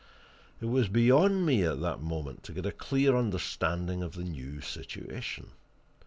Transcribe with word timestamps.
It 0.59 0.65
was 0.65 0.87
beyond 0.87 1.45
me 1.45 1.61
at 1.63 1.79
that 1.81 2.01
moment 2.01 2.41
to 2.45 2.53
get 2.53 2.65
a 2.65 2.71
clear 2.71 3.15
understanding 3.15 4.01
of 4.01 4.13
the 4.13 4.23
new 4.23 4.59
situation. 4.59 5.51